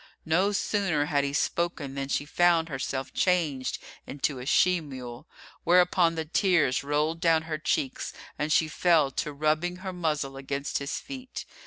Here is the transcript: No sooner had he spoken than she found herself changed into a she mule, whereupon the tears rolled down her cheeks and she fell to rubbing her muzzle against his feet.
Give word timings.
No 0.25 0.51
sooner 0.51 1.05
had 1.05 1.23
he 1.23 1.31
spoken 1.31 1.93
than 1.93 2.07
she 2.07 2.25
found 2.25 2.69
herself 2.69 3.13
changed 3.13 3.77
into 4.07 4.39
a 4.39 4.47
she 4.47 4.81
mule, 4.81 5.27
whereupon 5.63 6.15
the 6.15 6.25
tears 6.25 6.83
rolled 6.83 7.19
down 7.19 7.43
her 7.43 7.59
cheeks 7.59 8.11
and 8.35 8.51
she 8.51 8.67
fell 8.67 9.11
to 9.11 9.31
rubbing 9.31 9.75
her 9.85 9.93
muzzle 9.93 10.37
against 10.37 10.79
his 10.79 10.97
feet. 10.99 11.45